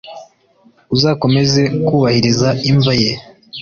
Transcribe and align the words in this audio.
uzakomeze 0.95 1.61
kubahiriza 1.85 2.49
imva 2.69 2.93
ye. 3.01 3.11